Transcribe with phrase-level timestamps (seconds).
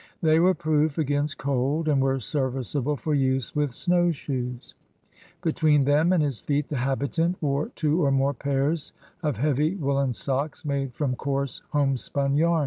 [0.23, 4.73] They were proof against cold and were serviceable for use with snow shoes.
[5.43, 10.13] Between them and his feet the habitant wore two or more pairs of heavy woolen
[10.13, 12.59] socks made from coarse homespim yam.